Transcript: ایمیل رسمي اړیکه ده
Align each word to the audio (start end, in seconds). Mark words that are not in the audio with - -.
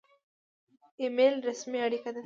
ایمیل 1.01 1.35
رسمي 1.47 1.79
اړیکه 1.85 2.09
ده 2.15 2.19